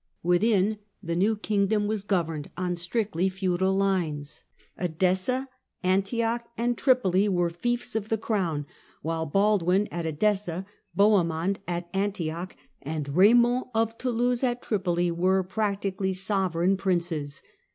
[0.23, 4.41] Within, the new kingdom was governed on strictly feudal lines.
[4.75, 5.47] Edessa,
[5.83, 8.65] Antioch, and Tripoli were fiefs of the Crown,
[9.03, 10.65] while Baldwin at Edessa,
[10.97, 17.43] Bohemond at Antioch, and Eaymond of Toulouse at Tripoli were practically sovereign princes.